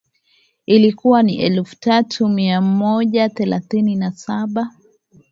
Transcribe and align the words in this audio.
ilikuwa 0.65 1.23
ni 1.23 1.35
elfu 1.41 1.75
tatu 1.75 2.27
mia 2.27 2.61
moja 2.61 3.29
thelathini 3.29 3.95
na 3.95 4.11
saba 4.11 4.69